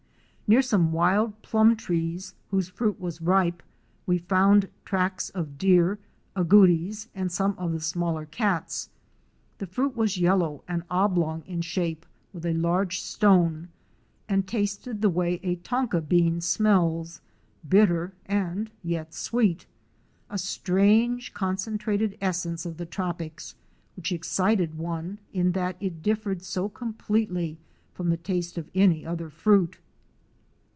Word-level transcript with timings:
Near 0.51 0.61
some 0.61 0.91
wild 0.91 1.41
plum 1.43 1.77
trees 1.77 2.33
whose 2.49 2.67
fruit 2.67 2.99
was 2.99 3.21
ripe, 3.21 3.63
we 4.05 4.17
found 4.17 4.67
tracks 4.83 5.29
of 5.29 5.57
deer, 5.57 5.97
agoutis 6.35 7.07
and 7.15 7.31
some 7.31 7.55
of 7.57 7.71
the 7.71 7.79
smaller 7.79 8.25
cats. 8.25 8.89
The 9.59 9.65
fruit 9.65 9.95
was 9.95 10.17
yellow 10.17 10.65
and 10.67 10.83
oblong 10.89 11.43
in 11.47 11.61
shape 11.61 12.05
with 12.33 12.45
a 12.45 12.51
large 12.51 12.99
stone, 12.99 13.69
and 14.27 14.45
tasted 14.45 15.01
the 15.01 15.09
way 15.09 15.39
a 15.41 15.55
tonca 15.55 16.01
bean 16.05 16.41
smells— 16.41 17.21
bitter 17.75 18.11
and 18.25 18.71
yet 18.83 19.13
sweet— 19.13 19.65
a 20.29 20.37
strange 20.37 21.33
concentrated 21.33 22.17
essence 22.19 22.65
of 22.65 22.75
the 22.75 22.85
tropics 22.85 23.55
which 23.95 24.11
excited 24.11 24.75
one, 24.77 25.17
in 25.31 25.53
that 25.53 25.77
it 25.79 26.01
differed 26.03 26.41
so 26.41 26.67
completely 26.67 27.57
from 27.93 28.09
the 28.09 28.17
taste 28.17 28.57
of 28.57 28.69
any 28.75 29.05
other 29.05 29.29
fruit. 29.29 29.77